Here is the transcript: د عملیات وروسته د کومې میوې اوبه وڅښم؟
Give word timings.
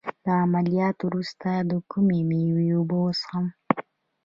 د 0.25 0.27
عملیات 0.43 0.97
وروسته 1.07 1.49
د 1.69 1.71
کومې 1.91 2.19
میوې 2.29 2.67
اوبه 2.75 2.97
وڅښم؟ 3.01 3.45